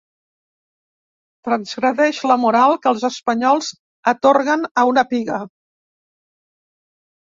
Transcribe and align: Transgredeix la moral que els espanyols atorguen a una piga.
Transgredeix 1.47 2.21
la 2.31 2.37
moral 2.45 2.73
que 2.85 2.91
els 2.93 3.05
espanyols 3.11 3.69
atorguen 4.13 4.65
a 4.73 4.87
una 4.95 5.05
piga. 5.15 5.41